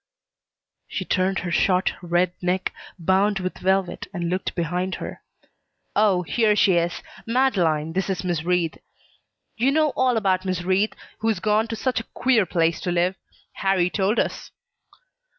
[0.87, 5.21] She turned her short, red neck, bound with velvet, and looked behind her.
[5.95, 7.03] "Oh, here she is!
[7.27, 8.79] Madeleine, this is Miss Wreath.
[9.57, 13.13] You know all about Miss Wreath, who's gone to such a queer place to live.
[13.57, 14.49] Harrie told us."